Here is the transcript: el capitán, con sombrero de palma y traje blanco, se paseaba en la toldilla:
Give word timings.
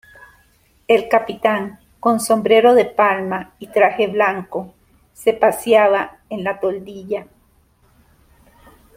el 0.87 1.07
capitán, 1.09 1.79
con 1.99 2.19
sombrero 2.19 2.73
de 2.73 2.85
palma 2.85 3.53
y 3.59 3.67
traje 3.67 4.07
blanco, 4.07 4.73
se 5.13 5.31
paseaba 5.31 6.21
en 6.31 6.43
la 6.43 6.59
toldilla: 6.59 7.27